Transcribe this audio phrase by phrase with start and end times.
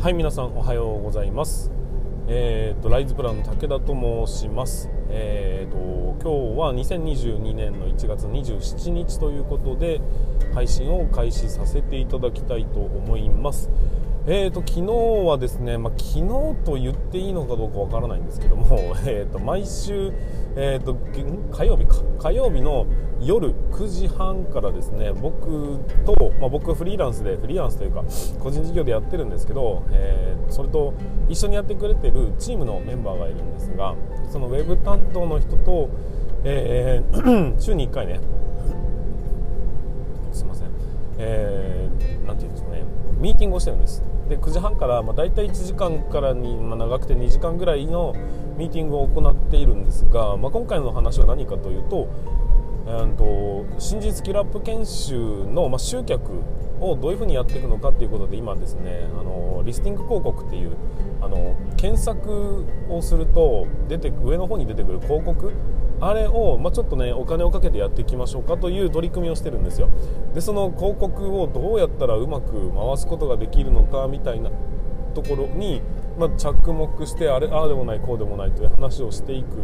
[0.00, 1.72] はい皆さんおはようございます。
[2.28, 4.88] えーと、ライズプランの武田と申します。
[5.10, 5.78] えーと
[6.22, 10.00] 今日は2022年の1月27日ということで
[10.54, 13.70] 配信を開始させていただきたいと思います。
[14.28, 16.28] えーと、昨日はですね、まあ、昨日
[16.64, 20.12] と言っていいのかどうかわからないんですけども、えーと、毎週、
[20.54, 20.96] えーと、
[21.50, 22.86] 火曜日か火曜日の
[23.20, 28.04] 夜9時半からですね僕と、まあ、僕はフリーランスでフリーランスというか
[28.40, 30.94] 個人事業でやってるんですけど、えー、それと
[31.28, 33.94] 一緒にやってくれてるチームのメンバーがいるんですが
[34.30, 35.90] そのウェブ担当の人と、
[36.44, 38.20] えー、 週に1回ね
[40.32, 40.68] すいません、
[41.18, 42.84] えー、なんていうんですかね
[43.18, 44.02] ミーティングをしてるんです。
[44.28, 48.14] で9時半から、まあ、大体1時間からに、まあ、長くて2時間ぐらいの
[48.56, 52.08] ミーティングを行っているんですが、まあ、今回の話は何かというと,、
[52.88, 56.42] えーと、新人スキルアップ研修の、まあ、集客
[56.80, 60.74] をどういうふうにやっていくのかということで今ですねあのリスティング広告っていう
[61.20, 65.52] あの検索をすると出て上の方に出てくる広告？
[66.00, 69.90] あれを、まあ、ちょっとねお金をかけてやっていきましょうかという取り組みをしてるんですよ。
[70.32, 74.50] でその広告をどうやったらうまく回すことができるのかみたいな
[75.14, 75.82] ところに、
[76.18, 79.54] まあ、着目してあれああでもないこうでもないという話をしていく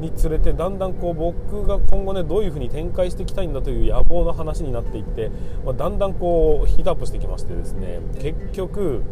[0.00, 5.30] につれてだんだんこう僕が今後ねどういうふうに展開していきたいんだという野望の話になっていって、
[5.64, 9.02] まあ、だんだんこうヒートアップしてきましてですね結局、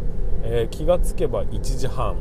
[0.42, 2.16] えー、気がつけば1時半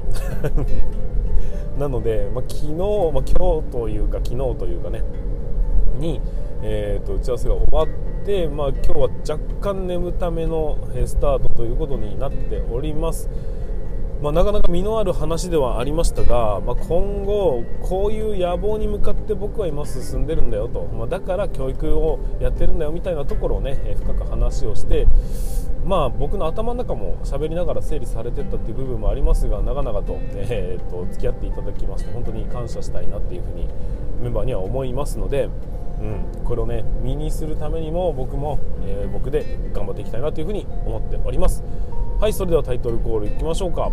[1.77, 3.23] なので、まあ、昨日、まあ、今日
[3.71, 5.03] というか昨日というかね
[5.99, 6.21] に、
[6.63, 7.87] えーと、打ち合わせが終わっ
[8.25, 13.29] て、まあ、今日は若干眠ためのスタートということになっております。
[14.21, 25.07] まあ、なかなか実のある話ではありましたが、まあ、今後、こういう野望に向かって僕は今進んでるんだよと、まあ、だから教育をやってるんだよみたいなところをね深く話をして
[25.85, 33.67] まあ僕の頭の中も喋りながら整理されてったっていう部分もありますが長々と,、えー、と付き合っていただきまして本当に感謝したいなっていうふうに
[34.21, 35.47] メンバーには思いますので、
[36.01, 41.63] うん、これをね身にするためにも僕も、えー、僕で頑張っていきたいなというふうに思っております。
[42.17, 43.91] はいそれではタイトルコールいきましょうか。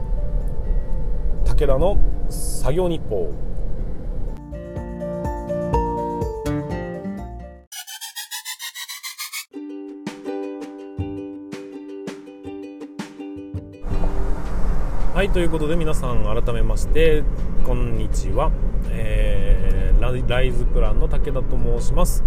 [1.45, 1.99] 武田の
[2.31, 3.35] 作業日報。
[15.15, 17.25] はいということで皆さん改めまして
[17.65, 18.53] こんにちは、
[18.91, 22.23] えー、ライズプランの武田と申します。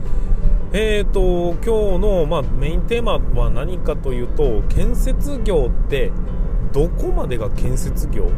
[0.73, 6.11] えーと今日の、まあ、メインテーマは何かというと建設業って
[6.73, 8.29] どこまでが建設業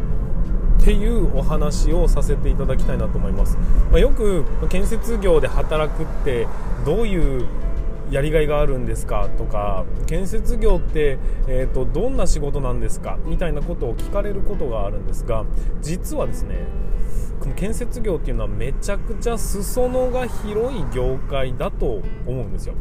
[0.81, 3.57] っていうお話をさせていただきたいなと思います、
[3.91, 6.47] まあ、よく建設業で働くって
[6.85, 7.45] どういう
[8.11, 15.45] やりがいがあるんですかとか建設業って、えーと、どんな仕事なんですかみたいなことを聞かれることがあるんですが
[15.81, 16.67] 実はですね
[17.55, 22.75] 建設業っていうのはめちゃくちゃ裾野が広い業界だと思うんですよ。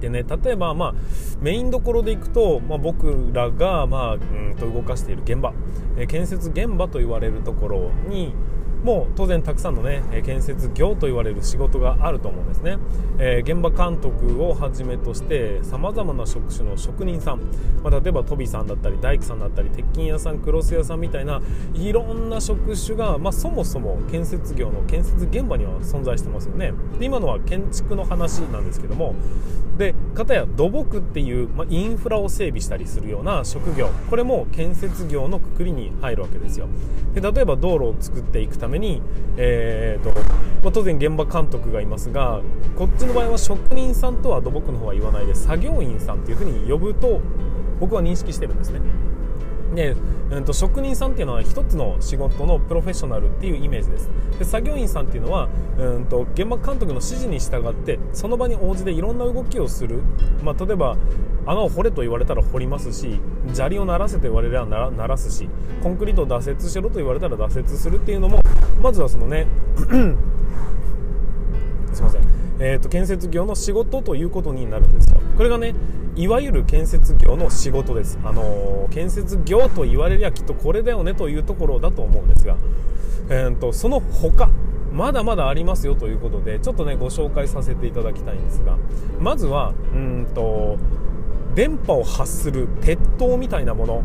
[0.00, 0.94] でね、例えば、まあ、
[1.40, 5.52] メインどころでいくと、まあ、僕らが、まあ、うんと動かしている現場、
[5.98, 8.34] え建設現場と言われるところに、
[8.82, 12.78] もう当然たくさんのね建設業と言われる仕事があると思うんですね、
[13.18, 17.40] えー、現場監督をはじめとしてさまざまな職種の職人さん、
[17.82, 21.40] まあ、例えばトビさんだったり大工さんだったり鉄筋屋さんクロス屋さんみたいな
[21.74, 26.72] いろんな職種が、まあ、そもそも建設業の建設現場には存在してますよね。
[26.98, 29.14] で今のは建築の話なんですけども
[29.76, 36.68] で片や土木っていう、まあ、インフラを整備したりするような職業これも建設業のくくりに入るわけですよ。
[37.14, 39.02] で例えば道路を作っていくためめに、
[39.36, 40.10] えーと
[40.62, 42.40] まあ、当然現場監督がいますが
[42.76, 47.20] こっちの場合は職人さんとは土木の方は言わないで作業員さんというふうに呼ぶと
[47.78, 48.80] 僕は認識してるんですね。
[49.74, 49.94] で、
[50.30, 54.10] うん、と職人さんっていうのは一つの仕事のプロフェッショナルっていうイメージです。
[54.38, 55.48] で作業員さんっていうのは、
[55.78, 60.02] うんと、現場監督の指示に従ってその場に応じていろんな動きをする、
[60.42, 60.96] まあ、例えば
[61.46, 63.20] 穴を掘れと言われたら掘りますし
[63.52, 65.48] 砂利を鳴らせと言われれば鳴らすし
[65.82, 68.40] コンクリートを脱雪しろと言われたら脱雪するっていうのも
[68.82, 69.46] まずはそのね
[71.92, 72.22] すいません、
[72.60, 75.20] えーと建設業の仕事ということになるんですよ。
[75.36, 75.74] これがね
[76.20, 82.58] いわゆる建設業の仕事です、あのー、建設業と言われりゃきっとこれだよねというところだと思うんですが、
[83.30, 84.50] えーと、その他
[84.92, 88.76] まだまだありますよということでちょっとねご紹介させていただきたいんですが
[89.18, 90.76] まずはうんと
[91.54, 94.02] 電波を発する鉄塔みたいなもの。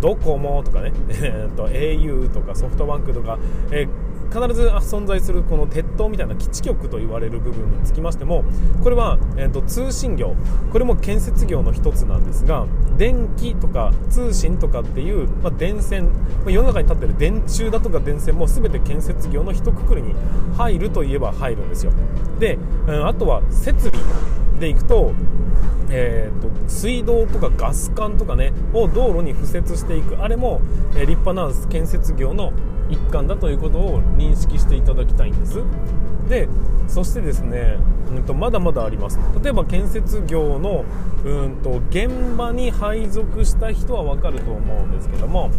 [0.00, 3.38] ドコモとかね、 えーと、au とかソフトバンクとか、
[3.70, 3.88] えー
[4.30, 8.44] 必ず存在するこの鉄塔みたいな基地局と言われる部分につきましても
[8.82, 10.34] これは、えーと、通信業
[10.72, 12.66] これも建設業の一つなんですが
[12.96, 20.14] 電気とか通信とかっていう、まあ、電線、まあ、世の中に立ってる電柱だとか電線も全て建設業の一括りに
[20.56, 21.92] 入るといえば入るんですよ。
[22.38, 24.33] で、うん、あとは設備。
[24.58, 25.12] でいくと
[25.90, 30.20] えーと、水道とかガス管とかねを道路に敷設していく。
[30.22, 30.60] あれも、
[30.96, 32.52] えー、立派な建設業の
[32.88, 35.62] 一環だということを認識していただきたいんです。
[36.28, 36.48] で
[36.88, 37.78] そしてですね、
[38.10, 39.18] うんと、まだまだあります。
[39.42, 40.84] 例えば建設業の
[41.24, 45.50] うんと現場に配属した人は分かると思うんですけども、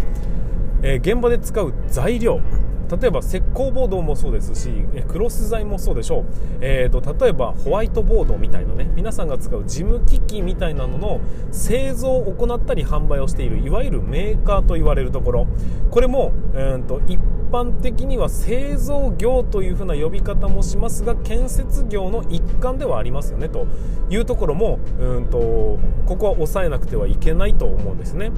[0.82, 2.42] えー、現場で使う材料。
[2.90, 4.70] 例えば石膏ボードもそうですし
[5.08, 6.26] クロス材もそうでしょう、
[6.62, 11.22] えーと、例えばホワイトボードみたいなね皆さんが使う事務機器みたいなのの
[11.52, 15.48] 製造を行ったり販売をしているいわゆるメーカーと言われるところ
[15.90, 17.20] これも、えーと、一
[17.52, 23.68] 般的には製造業というふうな呼び方もしますが建設業の一環ではありますよねと
[24.10, 28.32] いうところもうんとここは抑えなくてはいけないと思うんですね。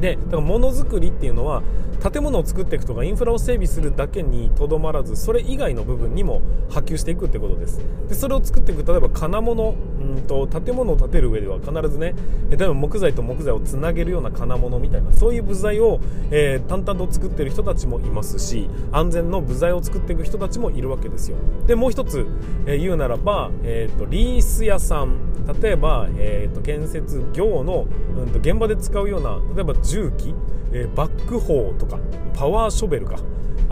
[0.00, 1.62] でだからものづくりっていうのは
[2.02, 7.80] 建物を作っていくとかインフラを整備するだけにとどまらずそれ以外の部分にも波及していくってことです。
[8.08, 9.74] でそれを作っていく例えば金物
[10.16, 12.14] うんと建物を建てる上では必ずね
[12.50, 16.00] 例えば木材と木材をつなげるような金物みたいなそういう部材を、
[16.30, 21.36] えー、淡々と作ってる人たちもいますし安全の部材を作っていく人たちもいるわけですよ。
[21.66, 22.26] でもう一つ、
[22.66, 25.32] えー、言うならば、えーと、リース屋さん。
[25.60, 30.32] 例えば、えーと、建設業の、うんと現場で使うような例えば重機
[30.72, 31.98] えー、バックホーとか
[32.34, 33.16] パワーショベルか。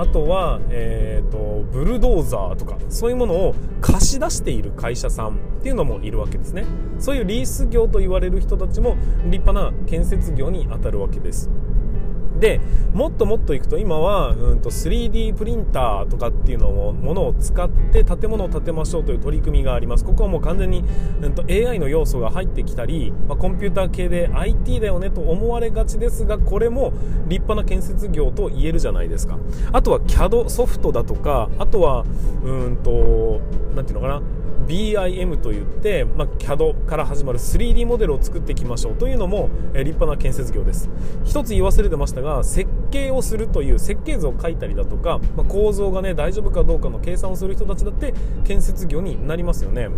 [0.00, 5.32] あとは、えーと、ブルドーザーとかそういうものを貸し出している会社さんっ
[5.62, 6.64] ていうのもいるわけですね。
[6.98, 11.50] そういうリース業と言われる人たちも立派な建設業に当たるわけです。
[12.40, 12.60] で
[12.94, 20.04] もっともっといくと今は、うんと、3D プリンターとかっていうのをものを使って建物を建てましょうという取り組みがあります。
[20.04, 20.82] ここはもう完全に、
[21.20, 26.92] うんと、AI の要素が入ってきたり、まあ、コンピューター系で IT だよねと思われがちですがこれも
[27.28, 29.38] 立派な建設業と言えるじゃないですか。
[29.72, 32.04] あとは CAD ソフトだとかあとは
[32.42, 33.40] うんと
[33.74, 34.22] 何ていうのかな
[34.70, 40.88] BIM といって、まあ、CAD から始まる 3D モデルを作っていきましょうというのも、え立派な建設業です。
[41.24, 49.88] 一つ言い忘れてましたが設計をするという設計図を書いたりだとか、まあ、構造がね大丈夫かどうかの計算をする人たちだって建設業になりますよね。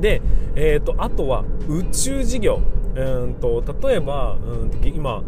[0.00, 0.20] で、
[0.54, 2.60] えーと、あとは宇宙事業。
[2.96, 5.22] うんと例えばうん今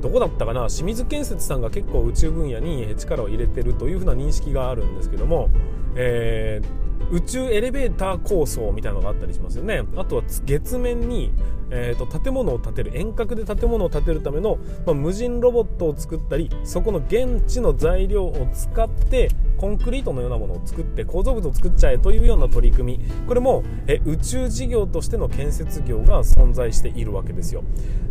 [0.00, 0.68] どこだったかな？
[0.68, 5.50] 清水建設さんが結構宇宙分野に力を入れてるというふうな認識があるんですけども、
[5.96, 9.82] えー宇宙エレベーター構想みたいなのがあったりしますよね。
[9.96, 11.32] あとは月面に、
[11.70, 23.10] えーと、建物を建てる遠隔で建物を建てるための、まあ、無人ロボットを作ったりそこの現地の材料を使ってコンクリートのようなものを作って構造物を作っちゃえというような取り組み。
[23.26, 27.62] これもえ宇宙事業としての建設業が存在しているわけですよ。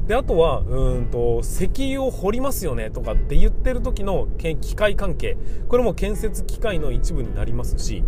[0.08, 5.38] であとはうんと石油を掘りますよねとかって言ってる時の機械関係。
[5.68, 8.04] これも建設機械の一部になりますし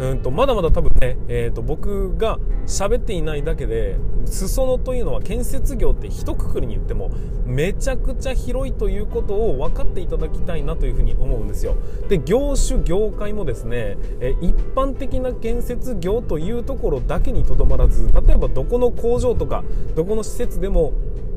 [0.00, 3.96] うんとまだまだ多分ね、えーと、僕が喋っていないだけで
[4.26, 7.10] 裾野というのは建設業って一括りに言っても
[7.44, 11.76] めちゃくちゃ広いということを分かっていただきたいなというふうに思うんですよ。
[12.08, 19.64] で業種業界もですね、え一般的な建設業というところだけにとどまらず例えばどこの工場とか
[19.96, 20.92] どこの施設でも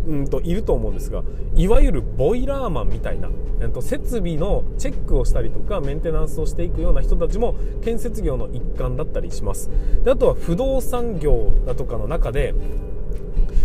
[0.08, 1.24] うんといると思うんですが
[1.56, 3.30] いわゆるボイラーマンみたいな、
[3.60, 9.70] えと設備のチェックをしたりとかメンテナンスをしていくような人たちも建設業の一環だったりします。
[10.04, 12.54] であとは不動産業だとかの中で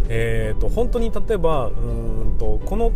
[0.08, 2.92] えーと、本当に例えばうんとこの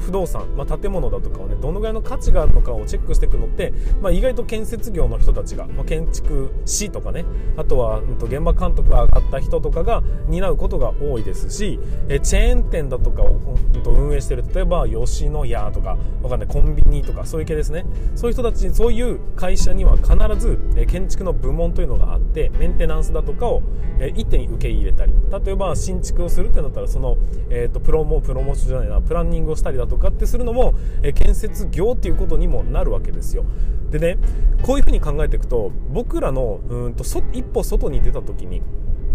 [0.00, 7.24] 不動産、まあ、建物だとかをねどのぐらいの価値があるのかをチェックしていくのって、まあ、意外と建設業の人たちが、まあ、建築士とかね
[7.56, 13.40] あとは、うん、と現場監督が上がった人とかが担うことが多いですしえチェーン店だとかを、
[13.74, 17.84] うん、と運営してる例えば吉野家とかわかんないコンビニとかそういう系ですね。
[18.14, 23.62] そういう人たちそういう会社には必ずえ建築の部門というのがあってメンテナンスだとかを
[23.98, 25.12] え一手に受け入れたり
[25.44, 27.16] 例えば新築をするってなったらその、
[27.50, 33.44] えーと、とプロモプロモーションじゃないなプランニングをしたりだとかとかってするのも、え建設業っていうことにもなるわけですよ。
[33.90, 34.18] でね
[34.62, 38.60] こういうふうに考えていくと僕らのうんと一歩外に出た時に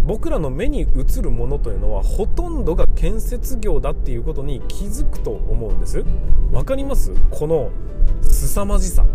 [0.05, 6.03] 僕らの目に映るものというのはほとんどが建設業だっていうことに気づくと思うんです。
[6.51, 7.11] わかります？
[7.29, 7.69] この
[8.21, 9.05] 凄まじさ。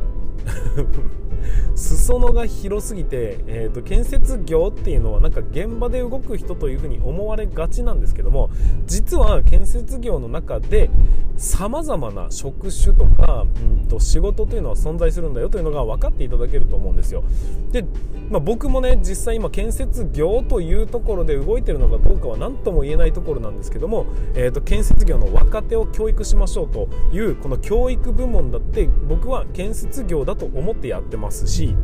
[1.74, 8.50] 裾野が広すぎて、えーと、建設業っていうのはなんか現場で動く人というふうに思われがちなんですけども
[8.86, 10.90] 実は建設業の中で
[11.36, 17.24] さまざまな職種とか、うんと、仕事というのは存在するんだよというのが分かっていただけると思うんですよ。
[17.72, 17.84] で、
[18.30, 31.35] まあ、僕もね実際今建設業というところで動いてるのかどうかは何とも言えないところなんですけども、えーと、建設業の若手を教育しましょうというこの教育部門だって僕は建設業だと思ってやってます。
[31.44, 31.74] し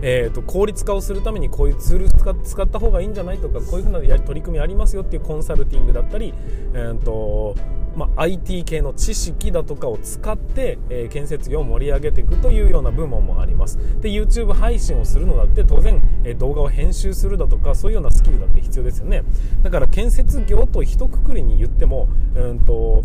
[0.00, 6.32] えーと、効率化をするためにこういうツール使使った方がいいんじゃないとかこういうふうな取り組みありますよっていうコンサルティングだったり、
[6.72, 7.56] えーと
[7.96, 13.76] まあ、IT 系の知識だとかを使って、えー、建設業を盛り上げていくというような部門もあります。
[14.00, 19.24] で YouTube 配信をするのだって当然、えー、動画を編集するだとかそういうようなスキルだって必要ですよね。
[19.64, 23.02] だから建設業と一括りに言ってもうんと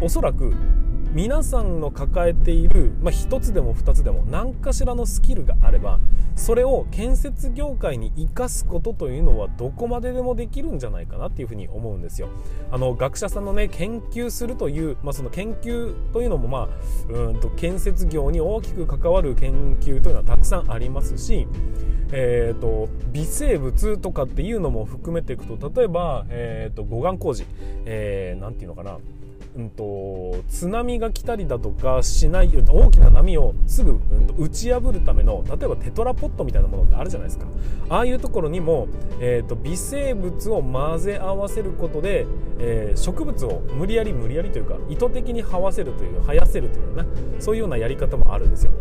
[0.00, 0.54] おそらく
[1.16, 5.98] 皆さんの抱えている、まあ、1つでも2つでも何かしらのスキルがあれば
[6.34, 12.28] それを建設業界に生かすことというのはどこまででもできるんじゃないかなっていうふうに思うんですよ。
[12.70, 16.68] あの学者さんのね研究するという、まあ、その研究というのも、ま
[17.08, 21.48] あ、うんと建設業に大きく関わる研究というのはたくさんありますし
[22.12, 27.44] えーと、微生物とかっていうのも含めていくと例えば、えーと、護岸工事、
[27.84, 28.98] えー、ていうのかな
[29.56, 37.46] うんと、津波が来たりだとかしない大きな波をすぐ、うん、と打ち破るための例えばテトラポットみたいなものってあるじゃないですか。
[37.88, 38.88] ああいうところにも、
[39.20, 42.26] えーと、微生物を混ぜ合わせることで、
[42.58, 47.06] えー、植物を無理やり無理やりというか意図的に這わせるという生やせるというな
[47.38, 48.72] そういうようなやり方もあるんですよ。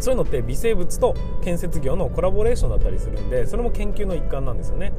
[0.00, 4.92] そういうのって微生物と建設業のコラボレーションだったりするんでそれも研究の一環なんですよね。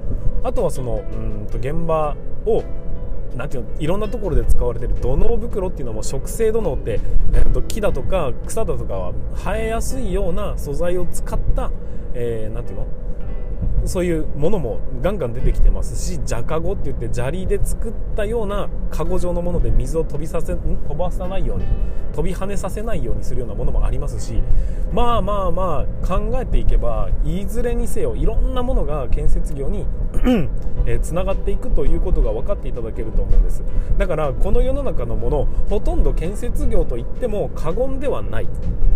[0.43, 2.63] あとはそのうんと現場を
[3.35, 6.99] なんていうのいろんなところで使われてる土のう袋っていうのも植生土のうって、
[7.33, 11.71] えー、と木だとか草だとかは生えやすいような素材を使った、
[12.13, 12.87] えー、なんていうの？
[13.85, 21.65] そういうものもガンガン出てきてますしジャカゴって言って砂利で作ったようなカゴ状のもので水を飛びさせ飛ばさないように
[22.13, 24.41] 飛び跳ねさせないようにするようなものもありますし
[24.91, 29.85] まあまあまあ考えていけばいずれにせよいろんなものが建設業に
[30.85, 33.63] えー、つながっていくということが分かっていただけると思うんです。
[33.97, 38.49] だからこの世の中のものほとんど建設業といっても過言ではない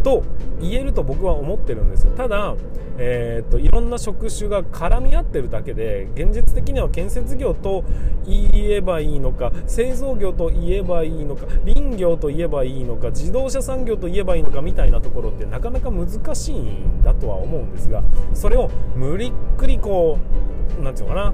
[0.03, 0.23] と
[0.59, 2.55] 言えると僕は思ってるんですただ、
[2.97, 7.83] えーと、いろんな職種が絡み合ってるだけで現実的には建設業と
[8.27, 18.03] 言えばいいのか製造業と言えばいいのか林業と言えばいいのか自動車産業と言えばいいのかみたいなところってなかなか難しいんだとは思うんですが
[18.35, 20.19] それを無理っくりこ
[20.79, 21.33] う何て言うのかな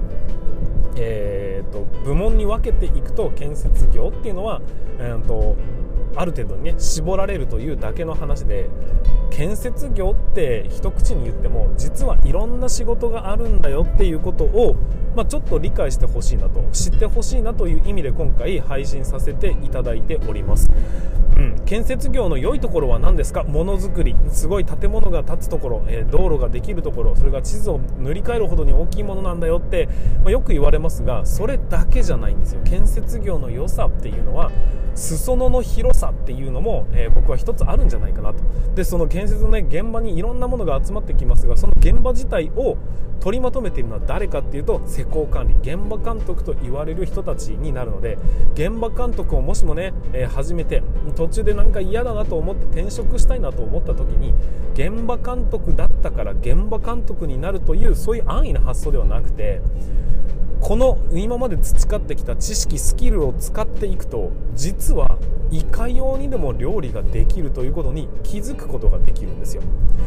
[0.96, 4.62] えーと、部門に分けていくと建設業っていうのは、
[5.00, 5.56] えーと
[6.16, 8.68] ある程度にね絞られるというだけの話で
[9.30, 14.76] 建設業って一口に言っても実はいろんな仕事があるんだよっていうことを、
[15.16, 20.70] まあ、ちょっと理解してほしいなと知ってほしいなという意味で今回配信させていただいております、
[21.36, 23.42] うん、建設業の良いところは何ですか？
[23.42, 27.16] ものづくりすごい建物が建つところ、えー、道路ができるところ。
[27.16, 29.88] それが地図を塗り替えるほどに大きいものなんだよって、
[30.22, 32.60] まあ、よく言われますがそれだけじゃないんですよ。
[32.64, 34.52] 建設業の良さっていうのは
[34.94, 38.42] 裾野の広さっていうのも、えー、僕は一つあるんじゃないかなと。
[38.74, 42.76] でその建設の、ね、現場にいろんなものが集まってきますがその現場自体を
[43.20, 48.18] 取りまとめているのは誰かっていうと施工管理現場監督と言われる人たちになるので
[48.54, 50.82] 現場監督をもしもね、えー、始めて
[51.16, 54.34] 途中でなんか嫌だなと思って転職したいなと思った時に
[54.74, 59.62] 現場監督だったから現場監督になるというそういう安易な発想ではなくて
[60.64, 65.18] この今まで培ってきた知識スキルを使っていくと実は
[65.50, 69.62] いかようにでも料理ができるということに気づくことができるんですよ。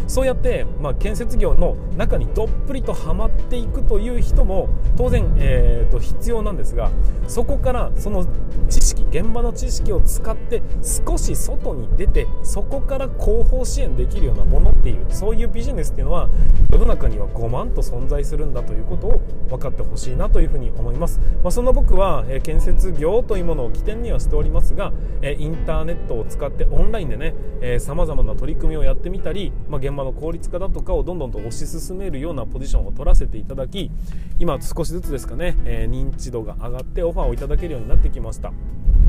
[0.08, 6.92] そうやって、まあ、建設業の中にどっぷりとはまっていくという人も当然、えーと、必要なんですが
[7.28, 8.26] そこからその
[8.70, 16.30] 知識現場の知識を使って少し外に出てそこから後方支援できるようなものっていうそういうビジネスっていうのは
[16.72, 27.34] 世の中には5万と存在するんだということを分かってほしいなというふうに思います、まあ、そんな僕は、え、建設業というものを起点にはしておりますが、えインターネットを使ってオンラインでね
[27.80, 33.92] さまざまな取り組みをやってみたり、まあ、現場の効率化だとかをどんどんと推し進めるようなポジションを取らせていただき
[34.40, 38.52] 今少しずつですかね、え、認知度が上がってオファーをいただけるようになってきました、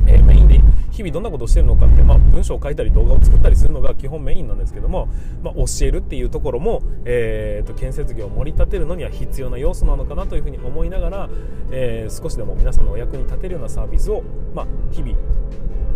[0.07, 0.59] え、メインで
[0.91, 5.09] 日々どんなことをしてるのかって、まあ、文章を書いたり動画を作ったりするのが基本メインなんですけども、
[5.43, 11.29] まあ、教えるっていうところも、えーと、建設業を盛り立てるのには必要な要素なのかなというふうに思いながら、
[11.71, 14.23] えー、少しでも皆さんのお役に立てるようなサービスを、
[14.55, 15.17] まあ、日々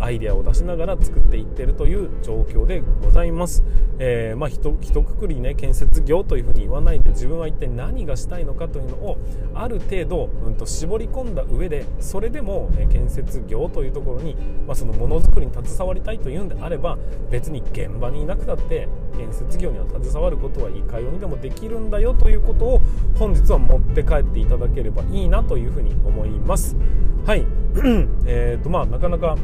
[0.02, 3.62] アイデアを出しながら作っていってるという状況でございます、
[4.00, 9.18] えー、まあ、ひとひとくくりね建設業というふうに言わないで自分は一体何がしたいのかというのを
[9.54, 14.35] ある程度、うんと、絞り込んだ上でそれでも、え建設業というところに、
[14.66, 16.99] まあ、そのものづくりに携わりたいというんであれば
[17.30, 22.80] 別に現場にいなくたって建設業には携わることはいかようにでもできるんだよということを
[23.18, 26.76] 本日は持って帰っていただければいいなというふうに思います。
[27.25, 27.47] はい。
[28.26, 29.37] えーとまあなかなか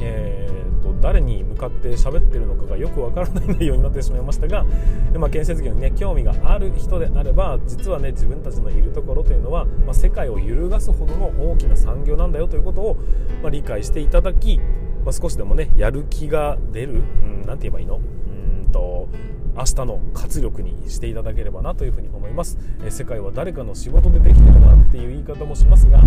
[0.00, 4.64] えーと、誰に向かって喋ってるのかがよくわからない内容になってしまいましたが、
[5.18, 12.96] まあ、建設業にね興味がある人であれば実はね自分たちのいるところというのは、まあ、世界を揺るがすほどの大きな産業なんだよということを、
[13.42, 14.60] まあ、理解していただき、
[15.04, 17.02] ま少しでもねやる気が出る
[17.46, 17.96] 何、ん、て言えばいいの？
[17.96, 18.00] う
[18.68, 19.08] んと
[19.56, 26.00] 明日の活力にしていただければなというふうに思います、え世界は誰かの仕事でできてるなっていう言い方もしますが、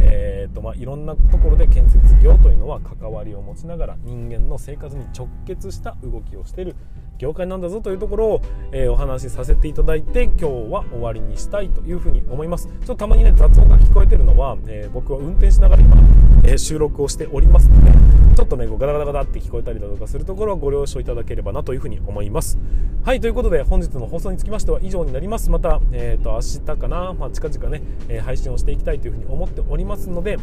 [0.00, 6.76] えーとまあ、いろんなところで建設業というのは関わりを持ちながら人間の生活に直結した動きをしている
[7.18, 8.42] 業界なんだぞというところを、
[8.72, 12.66] えー、お話しさせていただいて今日は終わりにしたいというふうに思います。
[12.66, 15.96] ちょっとたまにね雑音が聞こえてるのは、えー、僕は運転しながら今、
[16.44, 17.92] えー、収録をしておりますので
[18.36, 22.58] ちょっとねガタガタガタって聞こえたりだとかするところはご了承いただければなというふうに思います。
[23.04, 25.50] はいということで本日の放送につきましては以上になります。
[25.50, 26.40] また、えーと、明
[26.74, 30.38] 日かな、まあ、近々ね、え配信をしていきたいというふうに思っておりますので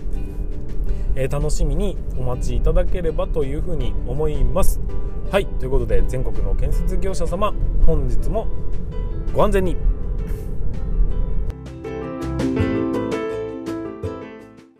[1.15, 4.79] え、楽しみにお待ちいただければというふうに思います。
[5.29, 7.53] はいということで全国の建設業者様
[7.85, 8.47] 本日も
[9.33, 9.90] ご安全に。